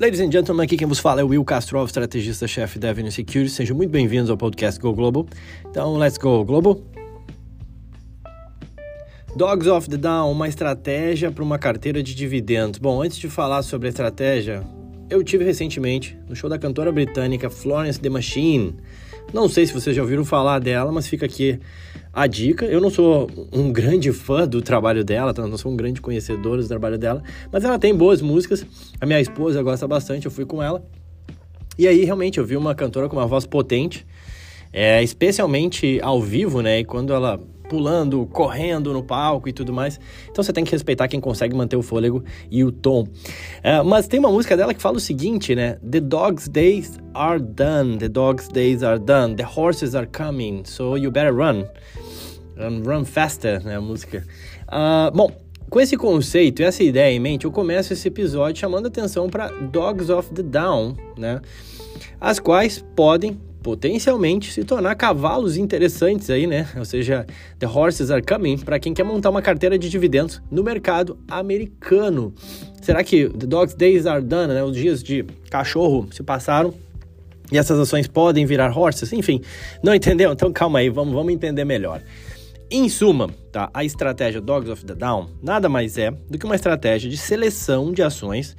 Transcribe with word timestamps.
Ladies 0.00 0.20
and 0.20 0.30
gentlemen, 0.30 0.64
aqui 0.64 0.76
quem 0.76 0.86
vos 0.86 1.00
fala 1.00 1.22
é 1.22 1.24
Will 1.24 1.44
Castro, 1.44 1.84
estrategista-chefe 1.84 2.78
da 2.78 2.90
Avenue 2.90 3.10
Security. 3.10 3.50
Sejam 3.50 3.76
muito 3.76 3.90
bem-vindos 3.90 4.30
ao 4.30 4.36
podcast 4.36 4.78
Go 4.78 4.92
Global. 4.92 5.26
Então, 5.68 5.96
let's 5.96 6.16
go 6.16 6.44
global. 6.44 6.80
Dogs 9.34 9.68
of 9.68 9.90
the 9.90 9.96
Down, 9.96 10.30
uma 10.30 10.46
estratégia 10.46 11.32
para 11.32 11.42
uma 11.42 11.58
carteira 11.58 12.00
de 12.00 12.14
dividendos. 12.14 12.78
Bom, 12.78 13.02
antes 13.02 13.18
de 13.18 13.28
falar 13.28 13.62
sobre 13.62 13.88
a 13.88 13.90
estratégia, 13.90 14.62
eu 15.10 15.24
tive 15.24 15.42
recentemente 15.42 16.16
no 16.28 16.36
show 16.36 16.48
da 16.48 16.60
cantora 16.60 16.92
britânica 16.92 17.50
Florence 17.50 17.98
The 17.98 18.08
Machine. 18.08 18.76
Não 19.32 19.48
sei 19.48 19.66
se 19.66 19.74
vocês 19.74 19.94
já 19.94 20.00
ouviram 20.00 20.24
falar 20.24 20.58
dela, 20.58 20.90
mas 20.90 21.06
fica 21.06 21.26
aqui 21.26 21.60
a 22.12 22.26
dica. 22.26 22.64
Eu 22.64 22.80
não 22.80 22.88
sou 22.88 23.30
um 23.52 23.70
grande 23.70 24.10
fã 24.10 24.48
do 24.48 24.62
trabalho 24.62 25.04
dela, 25.04 25.34
tá? 25.34 25.46
não 25.46 25.58
sou 25.58 25.70
um 25.70 25.76
grande 25.76 26.00
conhecedor 26.00 26.58
do 26.58 26.66
trabalho 26.66 26.96
dela, 26.96 27.22
mas 27.52 27.62
ela 27.62 27.78
tem 27.78 27.94
boas 27.94 28.22
músicas. 28.22 28.64
A 28.98 29.04
minha 29.04 29.20
esposa 29.20 29.62
gosta 29.62 29.86
bastante, 29.86 30.24
eu 30.24 30.32
fui 30.32 30.46
com 30.46 30.62
ela. 30.62 30.82
E 31.78 31.86
aí, 31.86 32.04
realmente, 32.04 32.38
eu 32.38 32.44
vi 32.44 32.56
uma 32.56 32.74
cantora 32.74 33.08
com 33.08 33.16
uma 33.16 33.26
voz 33.26 33.46
potente, 33.46 34.06
é, 34.72 35.02
especialmente 35.02 36.00
ao 36.02 36.20
vivo, 36.20 36.60
né? 36.62 36.80
E 36.80 36.84
quando 36.84 37.12
ela 37.12 37.38
pulando, 37.68 38.26
correndo 38.32 38.92
no 38.92 39.02
palco 39.02 39.48
e 39.48 39.52
tudo 39.52 39.72
mais. 39.72 40.00
Então 40.30 40.42
você 40.42 40.52
tem 40.52 40.64
que 40.64 40.70
respeitar 40.72 41.06
quem 41.08 41.20
consegue 41.20 41.54
manter 41.54 41.76
o 41.76 41.82
fôlego 41.82 42.24
e 42.50 42.64
o 42.64 42.72
tom. 42.72 43.02
Uh, 43.02 43.84
mas 43.84 44.08
tem 44.08 44.18
uma 44.18 44.30
música 44.30 44.56
dela 44.56 44.72
que 44.72 44.80
fala 44.80 44.96
o 44.96 45.00
seguinte, 45.00 45.54
né? 45.54 45.78
The 45.88 46.00
dog's 46.00 46.48
days 46.48 46.98
are 47.14 47.40
done, 47.40 47.98
the 47.98 48.08
dog's 48.08 48.48
days 48.48 48.82
are 48.82 48.98
done, 48.98 49.36
the 49.36 49.44
horses 49.44 49.94
are 49.94 50.06
coming, 50.06 50.62
so 50.64 50.96
you 50.96 51.10
better 51.10 51.34
run. 51.34 51.64
Run, 52.56 52.82
run 52.82 53.04
faster, 53.04 53.64
né? 53.64 53.76
A 53.76 53.80
música. 53.80 54.24
Uh, 54.68 55.14
bom, 55.14 55.30
com 55.70 55.80
esse 55.80 55.96
conceito 55.96 56.62
e 56.62 56.64
essa 56.64 56.82
ideia 56.82 57.14
em 57.14 57.20
mente, 57.20 57.44
eu 57.44 57.52
começo 57.52 57.92
esse 57.92 58.08
episódio 58.08 58.60
chamando 58.60 58.86
atenção 58.86 59.28
para 59.28 59.48
Dogs 59.48 60.10
of 60.10 60.32
the 60.32 60.42
Down, 60.42 60.96
né? 61.16 61.40
As 62.20 62.38
quais 62.38 62.84
podem 62.96 63.38
potencialmente 63.62 64.52
se 64.52 64.64
tornar 64.64 64.94
cavalos 64.94 65.56
interessantes 65.56 66.30
aí, 66.30 66.46
né? 66.46 66.68
Ou 66.76 66.84
seja, 66.84 67.26
the 67.58 67.66
horses 67.66 68.10
are 68.10 68.22
coming 68.22 68.58
para 68.58 68.78
quem 68.78 68.94
quer 68.94 69.04
montar 69.04 69.30
uma 69.30 69.42
carteira 69.42 69.78
de 69.78 69.88
dividendos 69.88 70.40
no 70.50 70.62
mercado 70.62 71.18
americano. 71.28 72.32
Será 72.80 73.02
que 73.02 73.28
the 73.28 73.46
dog's 73.46 73.74
days 73.74 74.06
are 74.06 74.22
done, 74.22 74.54
né? 74.54 74.62
Os 74.62 74.76
dias 74.76 75.02
de 75.02 75.24
cachorro 75.50 76.08
se 76.12 76.22
passaram 76.22 76.72
e 77.50 77.58
essas 77.58 77.78
ações 77.78 78.06
podem 78.06 78.46
virar 78.46 78.76
horses? 78.76 79.12
Enfim, 79.12 79.40
não 79.82 79.94
entendeu? 79.94 80.32
Então 80.32 80.52
calma 80.52 80.78
aí, 80.78 80.88
vamos, 80.88 81.12
vamos 81.14 81.32
entender 81.32 81.64
melhor. 81.64 82.00
Em 82.70 82.86
suma, 82.88 83.30
tá, 83.50 83.70
a 83.72 83.82
estratégia 83.82 84.42
Dogs 84.42 84.70
of 84.70 84.84
the 84.84 84.94
Down 84.94 85.30
nada 85.42 85.70
mais 85.70 85.96
é 85.96 86.10
do 86.10 86.38
que 86.38 86.44
uma 86.44 86.54
estratégia 86.54 87.08
de 87.08 87.16
seleção 87.16 87.92
de 87.92 88.02
ações 88.02 88.54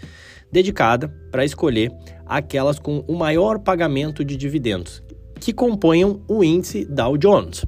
dedicada 0.52 1.08
para 1.32 1.46
escolher 1.46 1.92
aquelas 2.26 2.80
com 2.80 3.04
o 3.08 3.16
maior 3.16 3.60
pagamento 3.60 4.24
de 4.24 4.36
dividendos, 4.36 5.04
que 5.40 5.54
componham 5.54 6.22
o 6.28 6.44
índice 6.44 6.86
Dow 6.86 7.18
Jones. 7.18 7.66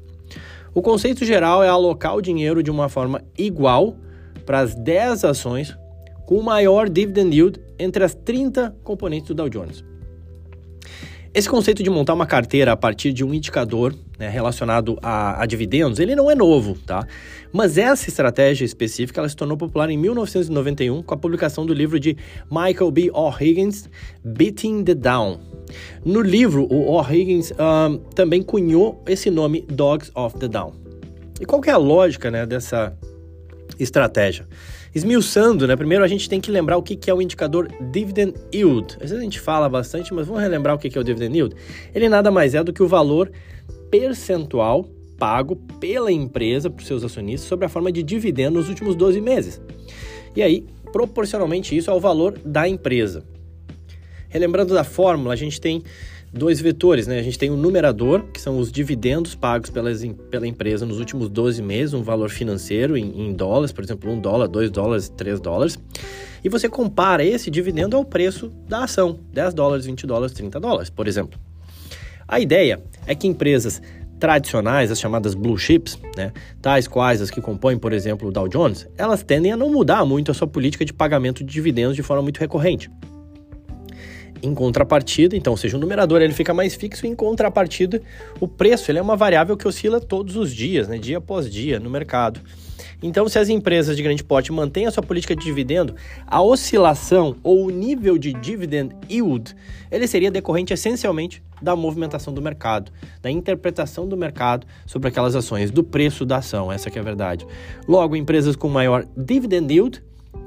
O 0.74 0.80
conceito 0.80 1.24
geral 1.24 1.62
é 1.62 1.68
alocar 1.68 2.16
o 2.16 2.22
dinheiro 2.22 2.62
de 2.62 2.70
uma 2.70 2.88
forma 2.88 3.22
igual 3.36 3.96
para 4.46 4.60
as 4.60 4.74
10 4.74 5.24
ações 5.24 5.76
com 6.26 6.36
o 6.36 6.42
maior 6.42 6.88
dividend 6.88 7.34
yield 7.34 7.60
entre 7.78 8.04
as 8.04 8.14
30 8.14 8.74
componentes 8.82 9.28
do 9.28 9.34
Dow 9.34 9.48
Jones. 9.48 9.84
Esse 11.34 11.48
conceito 11.48 11.82
de 11.82 11.88
montar 11.88 12.12
uma 12.12 12.26
carteira 12.26 12.72
a 12.72 12.76
partir 12.76 13.10
de 13.10 13.24
um 13.24 13.32
indicador 13.32 13.94
né, 14.18 14.28
relacionado 14.28 14.98
a, 15.02 15.42
a, 15.42 15.46
dividendos, 15.46 15.98
ele 15.98 16.14
não 16.14 16.30
é 16.30 16.34
novo, 16.34 16.76
tá? 16.86 17.06
Mas 17.50 17.78
essa 17.78 18.06
estratégia 18.10 18.66
específica 18.66 19.18
ela 19.18 19.28
se 19.30 19.34
tornou 19.34 19.56
popular 19.56 19.88
em 19.88 19.96
1991 19.96 21.02
com 21.02 21.14
a 21.14 21.16
publicação 21.16 21.64
do 21.64 21.72
livro 21.72 21.98
de 21.98 22.18
Michael 22.50 22.90
B. 22.90 23.10
O'Higgins, 23.14 23.88
Beating 24.22 24.84
the 24.84 24.94
Down. 24.94 25.40
No 26.04 26.20
livro, 26.20 26.66
o 26.70 26.92
O'Higgins 26.92 27.50
um, 27.52 27.96
também 28.14 28.42
cunhou 28.42 29.02
esse 29.06 29.30
nome 29.30 29.62
Dogs 29.62 30.12
of 30.14 30.38
the 30.38 30.48
Down. 30.48 30.74
E 31.40 31.46
qual 31.46 31.62
que 31.62 31.70
é 31.70 31.72
a 31.72 31.78
lógica 31.78 32.30
né, 32.30 32.44
dessa 32.44 32.94
estratégia? 33.78 34.46
Esmiuçando, 34.94 35.66
né? 35.66 35.74
Primeiro 35.74 36.04
a 36.04 36.08
gente 36.08 36.28
tem 36.28 36.40
que 36.40 36.50
lembrar 36.50 36.76
o 36.76 36.82
que 36.82 37.10
é 37.10 37.14
o 37.14 37.22
indicador 37.22 37.68
Dividend 37.90 38.34
Yield. 38.54 38.94
Às 38.96 39.10
vezes 39.10 39.18
a 39.18 39.22
gente 39.22 39.40
fala 39.40 39.68
bastante, 39.68 40.12
mas 40.12 40.26
vamos 40.26 40.42
relembrar 40.42 40.74
o 40.74 40.78
que 40.78 40.96
é 40.96 41.00
o 41.00 41.04
Dividend 41.04 41.34
Yield. 41.34 41.56
Ele 41.94 42.08
nada 42.08 42.30
mais 42.30 42.54
é 42.54 42.62
do 42.62 42.72
que 42.72 42.82
o 42.82 42.88
valor 42.88 43.32
percentual 43.90 44.84
pago 45.18 45.56
pela 45.78 46.10
empresa 46.10 46.68
para 46.68 46.80
os 46.80 46.86
seus 46.86 47.04
acionistas 47.04 47.48
sobre 47.48 47.64
a 47.64 47.68
forma 47.68 47.92
de 47.92 48.02
dividendo 48.02 48.58
nos 48.58 48.68
últimos 48.68 48.94
12 48.94 49.20
meses. 49.20 49.60
E 50.34 50.42
aí, 50.42 50.66
proporcionalmente 50.92 51.76
isso 51.76 51.90
ao 51.90 52.00
valor 52.00 52.38
da 52.44 52.68
empresa. 52.68 53.24
Relembrando 54.28 54.74
da 54.74 54.82
fórmula, 54.82 55.32
a 55.32 55.36
gente 55.36 55.60
tem 55.60 55.82
dois 56.32 56.60
vetores, 56.60 57.06
né? 57.06 57.18
A 57.18 57.22
gente 57.22 57.38
tem 57.38 57.50
o 57.50 57.56
numerador, 57.56 58.24
que 58.32 58.40
são 58.40 58.58
os 58.58 58.72
dividendos 58.72 59.34
pagos 59.34 59.68
pelas, 59.68 60.02
pela 60.30 60.46
empresa 60.46 60.86
nos 60.86 60.98
últimos 60.98 61.28
12 61.28 61.60
meses, 61.60 61.92
um 61.92 62.02
valor 62.02 62.30
financeiro 62.30 62.96
em, 62.96 63.28
em 63.28 63.32
dólares, 63.32 63.72
por 63.72 63.84
exemplo, 63.84 64.10
1 64.10 64.20
dólar, 64.20 64.48
2 64.48 64.70
dólares, 64.70 65.08
3 65.10 65.40
dólares. 65.40 65.78
E 66.42 66.48
você 66.48 66.68
compara 66.68 67.24
esse 67.24 67.50
dividendo 67.50 67.96
ao 67.96 68.04
preço 68.04 68.50
da 68.66 68.84
ação, 68.84 69.20
10 69.32 69.54
dólares, 69.54 69.84
20 69.84 70.06
dólares, 70.06 70.34
30 70.34 70.58
dólares, 70.58 70.90
por 70.90 71.06
exemplo. 71.06 71.38
A 72.26 72.40
ideia 72.40 72.82
é 73.06 73.14
que 73.14 73.28
empresas 73.28 73.82
tradicionais, 74.18 74.90
as 74.90 75.00
chamadas 75.00 75.34
blue 75.34 75.58
chips, 75.58 75.98
né, 76.16 76.32
tais 76.60 76.86
quais 76.86 77.20
as 77.20 77.30
que 77.30 77.40
compõem, 77.40 77.76
por 77.76 77.92
exemplo, 77.92 78.28
o 78.28 78.32
Dow 78.32 78.48
Jones, 78.48 78.88
elas 78.96 79.22
tendem 79.22 79.52
a 79.52 79.56
não 79.56 79.68
mudar 79.68 80.04
muito 80.04 80.30
a 80.30 80.34
sua 80.34 80.46
política 80.46 80.84
de 80.84 80.92
pagamento 80.92 81.44
de 81.44 81.52
dividendos 81.52 81.96
de 81.96 82.02
forma 82.02 82.22
muito 82.22 82.38
recorrente. 82.38 82.88
Em 84.42 84.54
contrapartida, 84.54 85.36
então, 85.36 85.52
ou 85.52 85.56
seja, 85.56 85.76
o 85.76 85.80
numerador 85.80 86.20
ele 86.20 86.32
fica 86.32 86.52
mais 86.52 86.74
fixo, 86.74 87.06
em 87.06 87.14
contrapartida, 87.14 88.02
o 88.40 88.48
preço 88.48 88.90
ele 88.90 88.98
é 88.98 89.02
uma 89.02 89.16
variável 89.16 89.56
que 89.56 89.68
oscila 89.68 90.00
todos 90.00 90.36
os 90.36 90.52
dias, 90.52 90.88
né, 90.88 90.98
dia 90.98 91.18
após 91.18 91.48
dia, 91.48 91.78
no 91.78 91.88
mercado. 91.88 92.40
Então, 93.02 93.28
se 93.28 93.38
as 93.38 93.48
empresas 93.48 93.96
de 93.96 94.02
grande 94.02 94.22
porte 94.22 94.52
mantêm 94.52 94.86
a 94.86 94.90
sua 94.90 95.02
política 95.02 95.34
de 95.34 95.44
dividendo, 95.44 95.94
a 96.26 96.40
oscilação 96.40 97.36
ou 97.42 97.66
o 97.66 97.70
nível 97.70 98.16
de 98.16 98.32
dividend 98.32 98.94
yield, 99.10 99.54
ele 99.90 100.06
seria 100.06 100.30
decorrente 100.30 100.72
essencialmente 100.72 101.42
da 101.60 101.74
movimentação 101.74 102.32
do 102.32 102.40
mercado, 102.40 102.92
da 103.20 103.30
interpretação 103.30 104.08
do 104.08 104.16
mercado 104.16 104.66
sobre 104.86 105.08
aquelas 105.08 105.34
ações, 105.34 105.70
do 105.70 105.82
preço 105.82 106.24
da 106.24 106.38
ação, 106.38 106.70
essa 106.70 106.88
é 106.88 106.98
a 106.98 107.02
verdade. 107.02 107.46
Logo, 107.88 108.16
empresas 108.16 108.54
com 108.54 108.68
maior 108.68 109.04
dividend 109.16 109.72
yield 109.72 110.02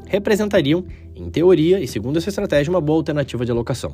representariam, 0.07 0.85
em 1.15 1.29
teoria 1.29 1.79
e 1.79 1.87
segundo 1.87 2.17
essa 2.17 2.29
estratégia, 2.29 2.71
uma 2.71 2.81
boa 2.81 2.99
alternativa 2.99 3.45
de 3.45 3.51
alocação. 3.51 3.93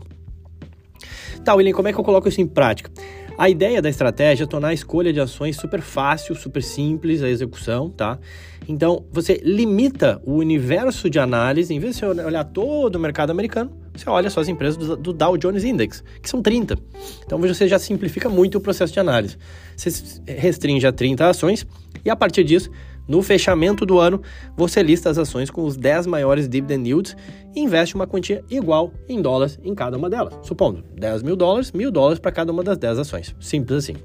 Tá, 1.44 1.56
William, 1.56 1.74
como 1.74 1.88
é 1.88 1.94
que 1.94 2.00
eu 2.00 2.04
coloco 2.04 2.28
isso 2.28 2.42
em 2.42 2.48
prática? 2.48 2.92
A 3.38 3.50
ideia 3.50 3.82
da 3.82 3.90
estratégia 3.90 4.44
é 4.44 4.48
tornar 4.48 4.68
a 4.68 4.74
escolha 4.74 5.12
de 5.12 5.20
ações 5.20 5.56
super 5.56 5.82
fácil, 5.82 6.36
super 6.36 6.62
simples 6.62 7.24
a 7.24 7.30
execução, 7.30 7.90
tá? 7.90 8.20
Então, 8.68 9.06
você 9.12 9.42
limita 9.44 10.22
o 10.24 10.34
universo 10.36 11.10
de 11.10 11.18
análise, 11.18 11.74
em 11.74 11.80
vez 11.80 11.96
de 11.96 12.02
você 12.02 12.06
olhar 12.06 12.44
todo 12.44 12.96
o 12.96 13.00
mercado 13.00 13.32
americano, 13.32 13.72
você 13.96 14.08
olha 14.08 14.30
só 14.30 14.42
as 14.42 14.48
empresas 14.48 14.78
do, 14.78 14.96
do 14.96 15.14
Dow 15.14 15.36
Jones 15.38 15.64
Index, 15.64 16.04
que 16.22 16.30
são 16.30 16.42
30. 16.42 16.78
Então, 17.26 17.40
você 17.40 17.68
já 17.68 17.80
simplifica 17.80 18.30
muito 18.30 18.60
o 18.60 18.62
processo 18.62 18.94
de 18.94 19.00
análise. 19.00 19.38
Você 19.76 20.22
restringe 20.28 20.86
a 20.86 20.92
30 20.92 21.28
ações 21.28 21.66
e, 22.06 22.10
a 22.10 22.16
partir 22.16 22.44
disso, 22.44 22.70
no 23.08 23.22
fechamento 23.22 23.86
do 23.86 24.00
ano, 24.00 24.22
você 24.56 24.82
lista 24.82 25.10
as 25.10 25.18
ações 25.18 25.50
com 25.50 25.64
os 25.64 25.76
10 25.76 26.08
maiores 26.08 26.48
dividend 26.48 26.88
yields 26.88 27.16
e 27.56 27.60
investe 27.60 27.96
uma 27.96 28.08
quantia 28.08 28.44
igual 28.50 28.94
em 29.10 29.22
dólares 29.22 29.60
em 29.64 29.76
cada 29.76 29.98
uma 29.98 30.10
delas. 30.10 30.34
Supondo 30.44 30.84
10 30.98 31.24
mil 31.24 31.36
dólares, 31.36 31.72
mil 31.72 31.92
dólares 31.92 32.20
para 32.20 32.32
cada 32.32 32.52
uma 32.52 32.64
das 32.64 32.78
10 32.78 33.00
ações. 33.00 33.36
Simples 33.40 33.84
assim. 33.84 33.96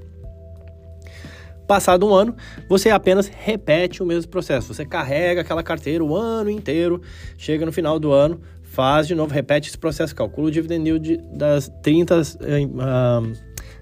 Passado 1.67 2.07
um 2.07 2.13
ano, 2.13 2.33
você 2.69 2.89
apenas 2.89 3.27
repete 3.27 4.01
o 4.01 4.05
mesmo 4.05 4.31
processo. 4.31 4.73
Você 4.73 4.85
carrega 4.85 5.41
aquela 5.41 5.61
carteira 5.61 6.01
o 6.01 6.15
ano 6.15 6.49
inteiro, 6.49 7.01
chega 7.37 7.65
no 7.65 7.73
final 7.73 7.99
do 7.99 8.13
ano, 8.13 8.39
faz 8.63 9.05
de 9.05 9.13
novo, 9.13 9.33
repete 9.33 9.67
esse 9.67 9.77
processo, 9.77 10.15
calcula 10.15 10.47
o 10.47 10.51
dividend 10.51 10.87
yield 10.87 11.17
das 11.33 11.69
30, 11.83 12.21
uh, 12.21 13.33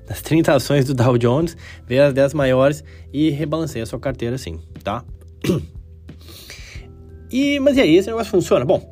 das 0.07 0.19
30 0.23 0.55
ações 0.55 0.85
do 0.85 0.95
Dow 0.95 1.15
Jones, 1.15 1.55
vê 1.85 1.99
as 1.99 2.11
10 2.11 2.33
maiores 2.33 2.83
e 3.13 3.29
rebalanceia 3.29 3.83
a 3.83 3.85
sua 3.85 3.99
carteira 3.99 4.35
assim, 4.35 4.59
tá? 4.83 5.03
E, 7.31 7.59
mas 7.59 7.77
e 7.77 7.81
aí, 7.81 7.95
esse 7.95 8.07
negócio 8.07 8.31
funciona? 8.31 8.63
Bom, 8.63 8.87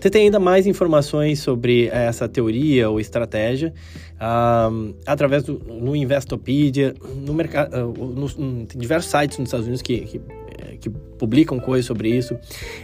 Você 0.00 0.10
tem 0.10 0.24
ainda 0.24 0.38
mais 0.38 0.66
informações 0.66 1.40
sobre 1.40 1.88
essa 1.88 2.28
teoria 2.28 2.88
ou 2.88 3.00
estratégia 3.00 3.74
uh, 4.14 4.94
através 5.04 5.42
do 5.42 5.58
no 5.58 5.96
Investopedia, 5.96 6.94
no 7.16 7.34
mercado, 7.34 7.74
uh, 7.74 8.06
no, 8.06 8.66
tem 8.66 8.80
diversos 8.80 9.10
sites 9.10 9.38
nos 9.38 9.48
Estados 9.48 9.66
Unidos 9.66 9.82
que, 9.82 10.00
que, 10.00 10.18
eh, 10.18 10.47
que 10.80 10.90
publicam 10.90 11.58
coisas 11.58 11.86
sobre 11.86 12.10
isso. 12.10 12.36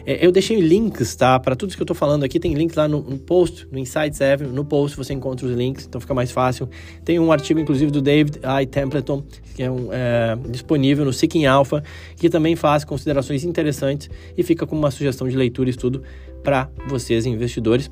É, 0.07 0.25
eu 0.25 0.33
deixei 0.33 0.61
links, 0.61 1.15
tá? 1.15 1.39
Para 1.39 1.55
tudo 1.55 1.75
que 1.75 1.81
eu 1.81 1.85
estou 1.85 1.95
falando 1.95 2.25
aqui, 2.25 2.41
tem 2.41 2.55
links 2.55 2.77
lá 2.77 2.89
no, 2.89 3.01
no, 3.03 3.19
post, 3.19 3.67
no 3.71 3.79
Insights 3.79 4.21
Avenue, 4.21 4.53
no 4.53 4.65
post 4.65 4.97
você 4.97 5.13
encontra 5.13 5.47
os 5.47 5.55
links, 5.55 5.87
então 5.87 6.01
fica 6.01 6.15
mais 6.15 6.31
fácil. 6.31 6.69
Tem 7.05 7.19
um 7.19 7.31
artigo, 7.33 7.61
inclusive, 7.61 7.91
do 7.91 8.01
David 8.01 8.41
I. 8.45 8.67
Templeton, 8.67 9.23
que 9.55 9.63
é, 9.63 9.71
um, 9.71 9.89
é 9.93 10.37
disponível 10.49 11.05
no 11.05 11.13
Seeking 11.13 11.47
Alpha, 11.47 11.83
que 12.17 12.29
também 12.29 12.57
faz 12.57 12.85
considerações 12.85 13.45
interessantes 13.45 14.11
e 14.37 14.43
fica 14.43 14.67
como 14.67 14.81
uma 14.81 14.91
sugestão 14.91 15.29
de 15.29 15.37
leitura 15.37 15.69
e 15.69 15.71
estudo 15.71 16.03
para 16.43 16.69
vocês, 16.89 17.27
investidores. 17.27 17.91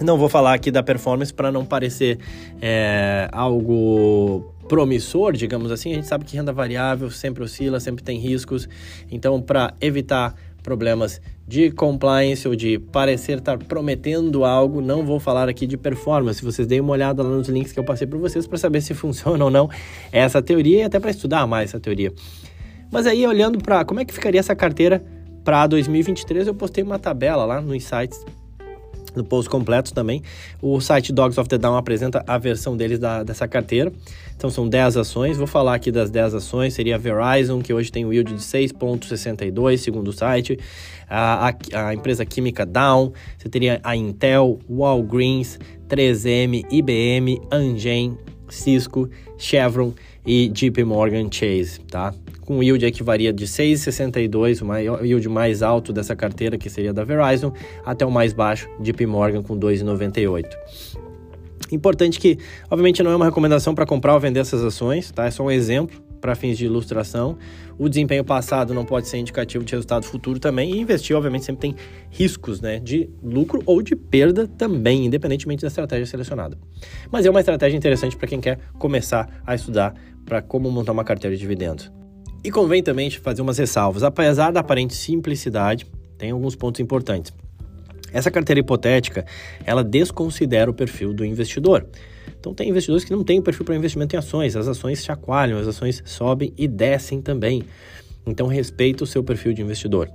Não 0.00 0.16
vou 0.16 0.30
falar 0.30 0.54
aqui 0.54 0.70
da 0.70 0.82
performance 0.82 1.32
para 1.32 1.52
não 1.52 1.64
parecer 1.64 2.18
é, 2.60 3.28
algo 3.32 4.54
promissor, 4.70 5.32
digamos 5.32 5.72
assim. 5.72 5.90
A 5.90 5.94
gente 5.96 6.06
sabe 6.06 6.24
que 6.24 6.36
renda 6.36 6.52
variável 6.52 7.10
sempre 7.10 7.42
oscila, 7.42 7.80
sempre 7.80 8.04
tem 8.04 8.20
riscos. 8.20 8.68
Então, 9.10 9.42
para 9.42 9.74
evitar 9.80 10.32
problemas 10.62 11.20
de 11.44 11.72
compliance 11.72 12.46
ou 12.46 12.54
de 12.54 12.78
parecer 12.78 13.38
estar 13.38 13.58
prometendo 13.58 14.44
algo, 14.44 14.80
não 14.80 15.04
vou 15.04 15.18
falar 15.18 15.48
aqui 15.48 15.66
de 15.66 15.76
performance. 15.76 16.44
Vocês 16.44 16.68
deem 16.68 16.80
uma 16.80 16.92
olhada 16.92 17.20
lá 17.20 17.30
nos 17.30 17.48
links 17.48 17.72
que 17.72 17.80
eu 17.80 17.84
passei 17.84 18.06
para 18.06 18.16
vocês 18.16 18.46
para 18.46 18.58
saber 18.58 18.80
se 18.80 18.94
funciona 18.94 19.44
ou 19.44 19.50
não 19.50 19.68
essa 20.12 20.40
teoria 20.40 20.78
e 20.78 20.82
até 20.84 21.00
para 21.00 21.10
estudar 21.10 21.48
mais 21.48 21.70
essa 21.70 21.80
teoria. 21.80 22.12
Mas 22.92 23.08
aí, 23.08 23.26
olhando 23.26 23.58
para 23.58 23.84
como 23.84 23.98
é 23.98 24.04
que 24.04 24.14
ficaria 24.14 24.38
essa 24.38 24.54
carteira 24.54 25.02
para 25.42 25.66
2023, 25.66 26.46
eu 26.46 26.54
postei 26.54 26.84
uma 26.84 26.98
tabela 26.98 27.44
lá 27.44 27.60
no 27.60 27.74
Insights 27.74 28.24
no 29.14 29.24
post 29.24 29.48
completo 29.50 29.92
também. 29.92 30.22
O 30.60 30.80
site 30.80 31.12
Dogs 31.12 31.38
of 31.38 31.48
the 31.48 31.58
Down 31.58 31.76
apresenta 31.76 32.22
a 32.26 32.38
versão 32.38 32.76
deles 32.76 32.98
da, 32.98 33.22
dessa 33.22 33.46
carteira. 33.48 33.92
Então 34.36 34.48
são 34.50 34.68
10 34.68 34.96
ações. 34.96 35.36
Vou 35.36 35.46
falar 35.46 35.74
aqui 35.74 35.92
das 35.92 36.10
10 36.10 36.34
ações. 36.34 36.74
Seria 36.74 36.94
a 36.94 36.98
Verizon, 36.98 37.60
que 37.60 37.72
hoje 37.72 37.92
tem 37.92 38.04
um 38.04 38.12
yield 38.12 38.32
de 38.32 38.40
6,62, 38.40 39.78
segundo 39.78 40.08
o 40.08 40.12
site. 40.12 40.58
A, 41.08 41.48
a, 41.48 41.88
a, 41.88 41.94
empresa 41.94 42.24
química 42.24 42.64
Down. 42.64 43.12
Você 43.36 43.48
teria 43.48 43.80
a 43.82 43.96
Intel, 43.96 44.58
Walgreens, 44.68 45.58
3M, 45.88 46.64
IBM, 46.70 47.40
Angen, 47.52 48.16
Cisco, 48.54 49.08
Chevron 49.38 49.92
e 50.26 50.48
JP 50.48 50.84
Morgan 50.84 51.28
Chase, 51.30 51.80
tá? 51.80 52.14
com 52.50 52.60
yield 52.64 52.90
que 52.90 53.04
varia 53.04 53.32
de 53.32 53.46
6,62, 53.46 54.60
o 54.60 55.04
yield 55.04 55.28
mais 55.28 55.62
alto 55.62 55.92
dessa 55.92 56.16
carteira, 56.16 56.58
que 56.58 56.68
seria 56.68 56.92
da 56.92 57.04
Verizon, 57.04 57.52
até 57.86 58.04
o 58.04 58.10
mais 58.10 58.32
baixo, 58.32 58.68
JP 58.80 59.06
Morgan, 59.06 59.40
com 59.40 59.56
2,98. 59.56 60.46
Importante 61.70 62.18
que, 62.18 62.38
obviamente, 62.68 63.04
não 63.04 63.12
é 63.12 63.14
uma 63.16 63.26
recomendação 63.26 63.72
para 63.72 63.86
comprar 63.86 64.14
ou 64.14 64.20
vender 64.20 64.40
essas 64.40 64.64
ações, 64.64 65.12
tá? 65.12 65.26
É 65.26 65.30
só 65.30 65.44
um 65.44 65.50
exemplo 65.50 66.09
para 66.20 66.34
fins 66.34 66.58
de 66.58 66.66
ilustração. 66.66 67.36
O 67.78 67.88
desempenho 67.88 68.24
passado 68.24 68.74
não 68.74 68.84
pode 68.84 69.08
ser 69.08 69.18
indicativo 69.18 69.64
de 69.64 69.72
resultado 69.72 70.04
futuro 70.04 70.38
também. 70.38 70.72
E 70.72 70.80
investir, 70.80 71.16
obviamente, 71.16 71.44
sempre 71.44 71.60
tem 71.60 71.76
riscos 72.10 72.60
né, 72.60 72.78
de 72.78 73.08
lucro 73.22 73.62
ou 73.64 73.82
de 73.82 73.96
perda 73.96 74.46
também, 74.46 75.06
independentemente 75.06 75.62
da 75.62 75.68
estratégia 75.68 76.06
selecionada. 76.06 76.58
Mas 77.10 77.26
é 77.26 77.30
uma 77.30 77.40
estratégia 77.40 77.76
interessante 77.76 78.16
para 78.16 78.28
quem 78.28 78.40
quer 78.40 78.58
começar 78.78 79.42
a 79.46 79.54
estudar 79.54 79.94
para 80.24 80.42
como 80.42 80.70
montar 80.70 80.92
uma 80.92 81.04
carteira 81.04 81.34
de 81.34 81.40
dividendos. 81.40 81.90
E 82.42 82.50
convém 82.50 82.82
também 82.82 83.10
fazer 83.10 83.42
umas 83.42 83.58
ressalvas. 83.58 84.02
Apesar 84.02 84.50
da 84.50 84.60
aparente 84.60 84.94
simplicidade, 84.94 85.86
tem 86.16 86.30
alguns 86.30 86.54
pontos 86.56 86.80
importantes. 86.80 87.32
Essa 88.12 88.30
carteira 88.30 88.60
hipotética, 88.60 89.24
ela 89.64 89.84
desconsidera 89.84 90.70
o 90.70 90.74
perfil 90.74 91.12
do 91.12 91.24
investidor. 91.24 91.86
Então 92.38 92.54
tem 92.54 92.68
investidores 92.68 93.04
que 93.04 93.12
não 93.12 93.22
têm 93.22 93.42
perfil 93.42 93.64
para 93.64 93.76
investimento 93.76 94.16
em 94.16 94.18
ações, 94.18 94.56
as 94.56 94.66
ações 94.66 95.04
chacoalham, 95.04 95.58
as 95.58 95.68
ações 95.68 96.02
sobem 96.06 96.52
e 96.56 96.66
descem 96.66 97.20
também. 97.20 97.64
Então 98.26 98.46
respeita 98.46 99.04
o 99.04 99.06
seu 99.06 99.22
perfil 99.22 99.52
de 99.52 99.62
investidor. 99.62 100.10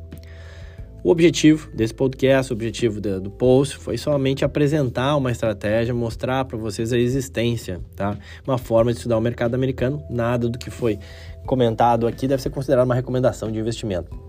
O 1.03 1.11
objetivo 1.11 1.69
desse 1.71 1.93
podcast, 1.93 2.51
o 2.51 2.55
objetivo 2.55 2.99
do 2.99 3.29
post, 3.29 3.77
foi 3.77 3.95
somente 3.95 4.43
apresentar 4.43 5.15
uma 5.15 5.31
estratégia, 5.31 5.93
mostrar 5.93 6.45
para 6.45 6.57
vocês 6.57 6.91
a 6.91 6.97
existência, 6.97 7.79
tá? 7.95 8.17
Uma 8.43 8.57
forma 8.57 8.91
de 8.91 8.97
estudar 8.97 9.15
o 9.15 9.21
mercado 9.21 9.53
americano. 9.53 10.03
Nada 10.09 10.49
do 10.49 10.57
que 10.57 10.71
foi 10.71 10.97
comentado 11.45 12.07
aqui 12.07 12.27
deve 12.27 12.41
ser 12.41 12.49
considerado 12.49 12.85
uma 12.85 12.95
recomendação 12.95 13.51
de 13.51 13.59
investimento. 13.59 14.24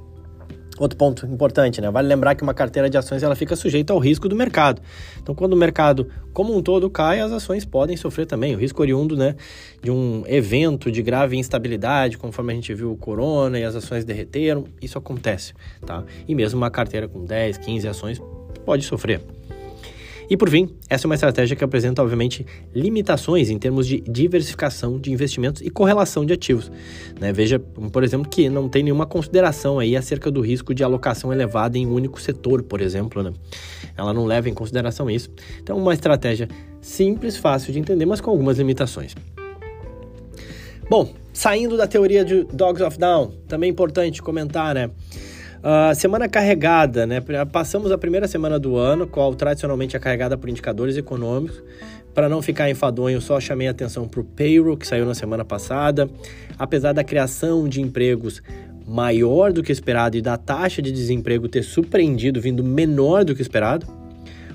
Outro 0.79 0.97
ponto 0.97 1.25
importante, 1.27 1.81
né? 1.81 1.91
Vale 1.91 2.07
lembrar 2.07 2.35
que 2.35 2.43
uma 2.43 2.53
carteira 2.53 2.91
de 2.91 2.99
ações 2.99 3.23
ela 3.23 3.35
fica 3.35 3.57
sujeita 3.57 3.93
ao 3.93 3.99
risco 3.99 4.29
do 4.29 4.37
mercado. 4.37 4.83
Então, 5.23 5.35
quando 5.35 5.55
o 5.55 5.57
mercado 5.57 6.09
como 6.33 6.55
um 6.55 6.63
todo 6.63 6.91
cai, 6.91 7.21
as 7.21 7.33
ações 7.33 7.65
podem 7.65 7.97
sofrer 7.97 8.27
também. 8.27 8.55
O 8.55 8.59
risco 8.59 8.83
oriundo, 8.83 9.17
né, 9.17 9.37
de 9.83 9.91
um 9.91 10.23
evento 10.27 10.93
de 10.93 11.03
grave 11.03 11.37
instabilidade, 11.37 12.19
conforme 12.19 12.53
a 12.53 12.57
gente 12.57 12.75
viu 12.75 12.93
o 12.93 12.97
corona 12.97 13.59
e 13.59 13.65
as 13.65 13.75
ações 13.75 14.05
derreteram, 14.05 14.65
isso 14.83 14.99
acontece, 14.99 15.55
tá? 15.87 16.05
E 16.29 16.35
mesmo 16.35 16.59
uma 16.59 16.71
carteira 16.71 17.09
com 17.09 17.25
10, 17.25 17.57
15 17.57 17.89
ações 17.89 18.23
pode 18.67 18.85
sofrer. 18.85 19.23
E 20.29 20.37
por 20.37 20.51
fim, 20.51 20.69
essa 20.89 21.07
é 21.07 21.09
uma 21.09 21.15
estratégia 21.15 21.57
que 21.57 21.63
apresenta, 21.63 22.03
obviamente, 22.03 22.45
limitações 22.75 23.49
em 23.49 23.59
termos 23.59 23.87
de 23.87 24.01
diversificação 24.01 24.99
de 24.99 25.13
investimentos 25.13 25.63
e 25.63 25.71
correlação 25.71 26.25
de 26.25 26.33
ativos. 26.33 26.71
Né? 27.21 27.33
Veja, 27.33 27.59
por 27.59 28.03
exemplo, 28.03 28.29
que 28.29 28.49
não 28.49 28.69
tem 28.69 28.83
nenhuma 28.83 29.07
consideração 29.07 29.79
aí 29.79 29.97
acerca 29.97 30.31
do 30.31 30.41
risco 30.41 30.75
de 30.75 30.83
alocação 30.83 31.33
elevada 31.33 31.79
em 31.79 31.87
um 31.87 31.95
único 31.95 32.21
setor, 32.21 32.63
por 32.63 32.81
exemplo. 32.81 33.23
Né? 33.23 33.33
Ela 33.97 34.13
não 34.13 34.25
leva 34.25 34.49
em 34.49 34.55
consideração 34.55 35.09
isso. 35.09 35.31
Então, 35.63 35.77
uma 35.79 35.95
estratégia 35.95 36.49
simples, 36.81 37.37
fácil 37.37 37.73
de 37.73 37.79
entender, 37.79 38.07
mas 38.07 38.21
com 38.21 38.31
algumas 38.31 38.59
limitações. 38.59 39.15
Bom, 40.89 41.13
saindo 41.33 41.77
da 41.77 41.87
teoria 41.87 42.25
de 42.25 42.45
Dogs 42.45 42.83
of 42.83 42.97
Down, 42.97 43.33
também 43.49 43.69
é 43.69 43.73
importante 43.73 44.23
comentar, 44.23 44.75
né? 44.75 44.91
Uh, 45.59 45.95
semana 45.95 46.29
carregada, 46.29 47.07
né? 47.07 47.21
Passamos 47.51 47.91
a 47.91 47.99
primeira 47.99 48.29
semana 48.29 48.59
do 48.59 48.77
ano, 48.77 49.07
qual 49.07 49.35
tradicionalmente 49.35 49.97
é 49.97 49.99
carregada 49.99 50.37
por 50.37 50.49
indicadores 50.49 50.97
econômicos. 50.97 51.63
Para 52.15 52.29
não 52.29 52.41
ficar 52.41 52.71
enfadonho, 52.71 53.21
só 53.21 53.39
chamei 53.41 53.69
atenção 53.69 54.09
para 54.09 54.21
o 54.21 54.25
payroll, 54.25 54.77
que 54.77 54.87
saiu 54.87 55.05
na 55.05 55.15
semana 55.15 55.45
passada. 55.45 56.09
Apesar 56.59 56.93
da 56.93 57.05
criação 57.05 57.69
de 57.69 57.81
empregos 57.81 58.43
maior 58.87 59.53
do 59.53 59.63
que 59.63 59.73
esperado 59.73 60.17
e 60.17 60.23
da 60.23 60.37
taxa 60.37 60.81
de 60.81 60.93
desemprego 60.93 61.49
ter 61.49 61.63
surpreendido, 61.63 62.41
vindo 62.41 62.63
menor 62.63 63.25
do 63.25 63.35
que 63.35 63.43
esperado, 63.43 63.87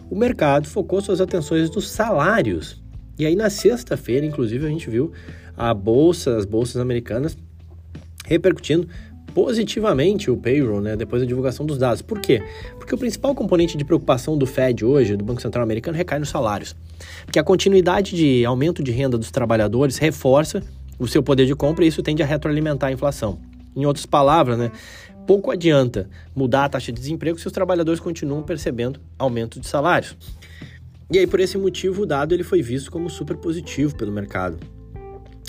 o 0.09 0.15
mercado 0.15 0.68
focou 0.68 1.01
suas 1.01 1.21
atenções 1.21 1.69
nos 1.69 1.89
salários. 1.89 2.81
E 3.19 3.25
aí, 3.25 3.36
na 3.36 3.50
sexta-feira, 3.50 4.25
inclusive, 4.25 4.65
a 4.65 4.70
gente 4.70 4.89
viu 4.89 5.12
a 5.55 5.74
bolsa, 5.74 6.38
as 6.38 6.46
bolsas 6.46 6.77
americanas 6.81 7.38
repercutindo 8.25 8.88
positivamente 9.34 10.30
o 10.30 10.38
payroll, 10.38 10.82
né, 10.82 10.96
depois 10.96 11.22
da 11.22 11.28
divulgação 11.28 11.66
dos 11.66 11.78
dados. 11.78 12.02
Por 12.02 12.20
quê? 12.20 12.44
Porque 12.78 12.94
o 12.94 12.98
principal 12.98 13.34
componente 13.34 13.78
de 13.78 13.86
preocupação 13.86 14.38
do 14.38 14.46
Fed 14.46 14.86
hoje, 14.86 15.16
do 15.16 15.24
Banco 15.24 15.42
Central 15.42 15.64
Americano, 15.64 15.98
recai 15.98 16.20
nos 16.20 16.30
salários. 16.30 16.76
Porque 17.26 17.40
a 17.40 17.44
continuidade 17.44 18.16
de 18.16 18.46
aumento 18.46 18.84
de 18.84 18.92
renda 18.92 19.18
dos 19.18 19.32
trabalhadores 19.32 19.98
reforça 19.98 20.64
o 21.00 21.08
seu 21.08 21.24
poder 21.24 21.46
de 21.46 21.56
compra 21.56 21.84
e 21.84 21.88
isso 21.88 22.04
tende 22.04 22.22
a 22.22 22.26
retroalimentar 22.26 22.90
a 22.90 22.94
inflação. 22.94 23.40
Em 23.76 23.86
outras 23.86 24.06
palavras, 24.06 24.58
né, 24.58 24.72
pouco 25.26 25.50
adianta 25.52 26.10
mudar 26.36 26.66
a 26.66 26.70
taxa 26.70 26.92
de 26.92 27.00
desemprego 27.00 27.40
se 27.40 27.48
os 27.48 27.54
trabalhadores 27.54 28.00
continuam 28.00 28.44
percebendo 28.44 29.00
aumento 29.18 29.60
de 29.60 29.68
salários. 29.68 30.16
E 31.12 31.18
aí, 31.18 31.28
por 31.28 31.40
esse 31.40 31.58
motivo, 31.58 32.04
o 32.04 32.06
dado 32.06 32.34
ele 32.34 32.44
foi 32.44 32.62
visto 32.62 32.92
como 32.92 33.10
super 33.10 33.36
positivo 33.38 33.96
pelo 33.96 34.12
mercado 34.12 34.58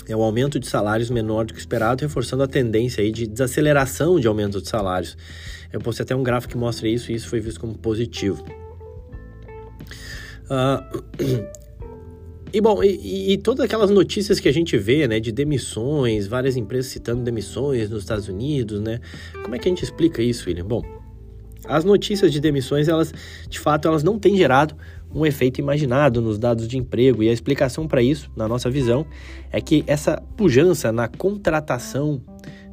é 0.07 0.15
o 0.15 0.21
aumento 0.21 0.59
de 0.59 0.67
salários 0.67 1.09
menor 1.09 1.45
do 1.45 1.53
que 1.53 1.59
esperado, 1.59 2.01
reforçando 2.01 2.43
a 2.43 2.47
tendência 2.47 3.03
aí 3.03 3.11
de 3.11 3.27
desaceleração 3.27 4.19
de 4.19 4.27
aumento 4.27 4.61
de 4.61 4.67
salários. 4.67 5.17
Eu 5.71 5.79
postei 5.79 6.03
até 6.03 6.15
um 6.15 6.23
gráfico 6.23 6.53
que 6.53 6.57
mostra 6.57 6.87
isso 6.87 7.11
e 7.11 7.15
isso 7.15 7.27
foi 7.27 7.39
visto 7.39 7.59
como 7.59 7.77
positivo. 7.77 8.43
Uh, 10.43 11.03
e 12.53 12.61
bom, 12.61 12.83
e, 12.83 13.33
e, 13.33 13.37
todas 13.37 13.65
aquelas 13.65 13.89
notícias 13.89 14.39
que 14.39 14.47
a 14.47 14.53
gente 14.53 14.77
vê, 14.77 15.07
né, 15.07 15.19
de 15.19 15.31
demissões, 15.31 16.27
várias 16.27 16.57
empresas 16.57 16.91
citando 16.91 17.23
demissões 17.23 17.89
nos 17.89 18.03
Estados 18.03 18.27
Unidos, 18.27 18.79
né? 18.81 18.99
Como 19.41 19.55
é 19.55 19.59
que 19.59 19.67
a 19.67 19.71
gente 19.71 19.83
explica 19.83 20.21
isso, 20.21 20.47
William? 20.47 20.65
Bom, 20.65 20.83
as 21.67 21.83
notícias 21.83 22.31
de 22.31 22.39
demissões, 22.39 22.87
elas, 22.87 23.13
de 23.49 23.59
fato, 23.59 23.87
elas 23.87 24.03
não 24.03 24.19
têm 24.19 24.37
gerado 24.37 24.75
um 25.13 25.25
efeito 25.25 25.59
imaginado 25.59 26.21
nos 26.21 26.39
dados 26.39 26.67
de 26.67 26.77
emprego. 26.77 27.21
E 27.21 27.29
a 27.29 27.33
explicação 27.33 27.87
para 27.87 28.01
isso, 28.01 28.31
na 28.35 28.47
nossa 28.47 28.69
visão, 28.69 29.05
é 29.51 29.61
que 29.61 29.83
essa 29.85 30.21
pujança 30.35 30.91
na 30.91 31.07
contratação 31.07 32.21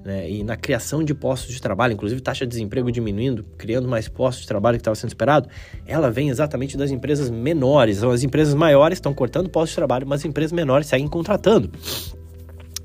né, 0.04 0.30
e 0.30 0.42
na 0.42 0.56
criação 0.56 1.04
de 1.04 1.14
postos 1.14 1.54
de 1.54 1.60
trabalho, 1.60 1.92
inclusive 1.92 2.20
taxa 2.20 2.46
de 2.46 2.50
desemprego 2.50 2.90
diminuindo, 2.90 3.44
criando 3.58 3.86
mais 3.86 4.08
postos 4.08 4.42
de 4.42 4.48
trabalho 4.48 4.78
que 4.78 4.80
estava 4.80 4.94
sendo 4.94 5.10
esperado, 5.10 5.48
ela 5.86 6.10
vem 6.10 6.30
exatamente 6.30 6.76
das 6.76 6.90
empresas 6.90 7.30
menores. 7.30 7.98
Então, 7.98 8.10
as 8.10 8.22
empresas 8.22 8.54
maiores 8.54 8.96
estão 8.96 9.12
cortando 9.12 9.48
postos 9.48 9.70
de 9.70 9.76
trabalho, 9.76 10.06
mas 10.06 10.20
as 10.20 10.24
empresas 10.24 10.52
menores 10.52 10.86
seguem 10.86 11.08
contratando. 11.08 11.70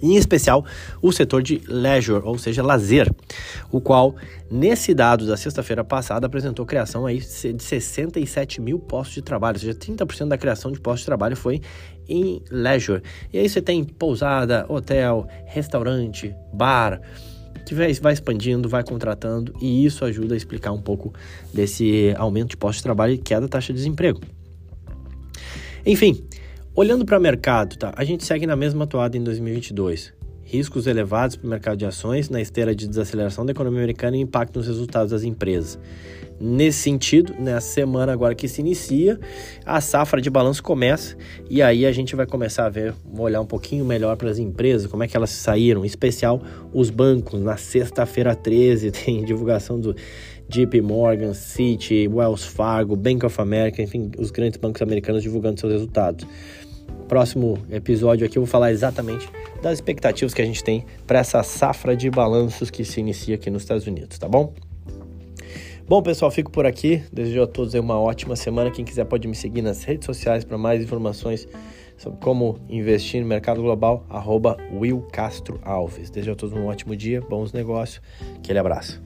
Em 0.06 0.16
especial 0.16 0.66
o 1.02 1.12
setor 1.12 1.42
de 1.42 1.62
leisure, 1.68 2.22
ou 2.24 2.38
seja, 2.38 2.62
lazer, 2.62 3.12
o 3.72 3.82
qual, 3.82 4.16
nesse 4.50 4.94
dado 4.94 5.26
da 5.26 5.36
sexta-feira 5.36 5.84
passada, 5.84 6.28
apresentou 6.28 6.66
criação 6.66 7.06
aí 7.06 7.20
de 7.20 7.64
67 7.64 8.62
mil 8.62 8.80
postos 8.80 9.16
de 9.16 9.22
trabalho, 9.22 9.56
ou 9.56 9.62
seja, 9.62 9.74
30% 9.74 10.28
da 10.28 10.38
criação 10.38 10.72
de 10.72 10.80
postos 10.80 11.02
de 11.02 11.06
trabalho 11.06 11.36
foi 11.36 11.62
em 12.08 12.42
leisure. 12.52 13.02
E 13.34 13.40
aí 13.40 13.50
você 13.50 13.62
tem 13.62 13.84
pousada, 13.84 14.66
hotel, 14.70 15.28
restaurante, 15.46 16.36
bar, 16.54 17.02
que 17.66 17.74
vai 17.74 18.14
expandindo, 18.14 18.70
vai 18.70 18.84
contratando, 18.84 19.54
e 19.60 19.86
isso 19.86 20.06
ajuda 20.06 20.36
a 20.36 20.38
explicar 20.38 20.72
um 20.72 20.82
pouco 20.82 21.12
desse 21.52 22.14
aumento 22.18 22.50
de 22.50 22.58
postos 22.58 22.78
de 22.78 22.84
trabalho 22.84 23.14
e 23.14 23.18
queda 23.18 23.42
da 23.42 23.48
taxa 23.48 23.74
de 23.74 23.80
desemprego. 23.80 24.22
Enfim, 25.84 26.24
Olhando 26.78 27.06
para 27.06 27.18
o 27.18 27.22
mercado, 27.22 27.78
tá? 27.78 27.94
A 27.96 28.04
gente 28.04 28.26
segue 28.26 28.46
na 28.46 28.54
mesma 28.54 28.86
toada 28.86 29.16
em 29.16 29.24
2022. 29.24 30.14
Riscos 30.44 30.88
elevados 30.88 31.38
para 31.38 31.48
o 31.48 31.50
mercado 31.50 31.78
de 31.78 31.86
ações 31.86 32.30
na 32.30 32.42
esteira 32.42 32.76
de 32.76 32.86
desaceleração 32.86 33.46
da 33.46 33.54
economia 33.54 33.80
americana 33.80 34.18
e 34.18 34.20
impacto 34.20 34.58
nos 34.58 34.68
resultados 34.68 35.12
das 35.12 35.24
empresas. 35.24 35.80
Nesse 36.38 36.80
sentido, 36.80 37.34
nessa 37.40 37.66
semana 37.66 38.12
agora 38.12 38.36
que 38.36 38.46
se 38.50 38.60
inicia, 38.60 39.18
a 39.66 39.80
safra 39.80 40.22
de 40.22 40.30
balanço 40.30 40.62
começa 40.62 41.16
e 41.50 41.62
aí 41.62 41.86
a 41.86 41.94
gente 41.94 42.14
vai 42.14 42.26
começar 42.26 42.66
a 42.66 42.70
ver, 42.70 42.94
olhar 43.18 43.40
um 43.40 43.46
pouquinho 43.46 43.86
melhor 43.86 44.18
para 44.18 44.30
as 44.30 44.38
empresas, 44.38 44.86
como 44.86 45.02
é 45.02 45.08
que 45.08 45.16
elas 45.16 45.30
saíram, 45.30 45.86
em 45.86 45.88
especial 45.88 46.42
os 46.74 46.90
bancos. 46.90 47.40
Na 47.40 47.56
sexta-feira 47.56 48.36
13 48.36 48.92
tem 49.06 49.24
divulgação 49.24 49.80
do 49.80 49.96
JP 50.50 50.82
Morgan, 50.82 51.34
Citi, 51.34 52.08
Wells 52.08 52.46
Fargo, 52.46 52.98
Bank 52.98 53.26
of 53.26 53.42
America, 53.42 53.82
enfim, 53.82 54.12
os 54.18 54.30
grandes 54.30 54.60
bancos 54.60 54.82
americanos 54.82 55.24
divulgando 55.24 55.60
seus 55.60 55.72
resultados 55.72 56.28
próximo 57.08 57.58
episódio 57.70 58.26
aqui 58.26 58.38
eu 58.38 58.44
vou 58.44 58.50
falar 58.50 58.72
exatamente 58.72 59.30
das 59.62 59.74
expectativas 59.74 60.34
que 60.34 60.42
a 60.42 60.46
gente 60.46 60.64
tem 60.64 60.86
para 61.08 61.20
essa 61.20 61.42
safra 61.44 61.96
de 61.96 62.10
balanços 62.10 62.70
que 62.70 62.84
se 62.84 63.00
inicia 63.00 63.36
aqui 63.36 63.50
nos 63.50 63.64
Estados 63.64 63.88
Unidos, 63.88 64.18
tá 64.18 64.28
bom? 64.28 64.54
Bom, 65.88 66.02
pessoal, 66.02 66.32
fico 66.32 66.50
por 66.50 66.66
aqui. 66.66 67.04
Desejo 67.14 67.44
a 67.44 67.48
todos 67.48 67.76
uma 67.76 68.00
ótima 68.00 68.36
semana. 68.36 68.72
Quem 68.72 68.84
quiser 68.84 69.06
pode 69.06 69.28
me 69.28 69.36
seguir 69.36 69.62
nas 69.62 69.84
redes 69.84 70.08
sociais 70.08 70.44
para 70.44 70.58
mais 70.58 70.82
informações 70.82 71.48
sobre 71.96 72.20
como 72.20 72.60
investir 72.68 73.22
no 73.22 73.28
mercado 73.28 73.62
global, 73.62 74.04
arroba 74.10 74.58
Will 74.74 75.02
Castro 75.12 75.60
Alves. 75.64 76.10
Desejo 76.10 76.32
a 76.32 76.36
todos 76.36 76.58
um 76.58 76.66
ótimo 76.66 76.96
dia, 76.96 77.22
bons 77.22 77.54
negócios. 77.54 78.02
Aquele 78.36 78.58
abraço. 78.58 79.05